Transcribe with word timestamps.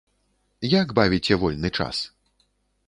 Як 0.81 0.87
бавіце 1.01 1.39
вольны 1.45 1.69
час? 1.81 2.05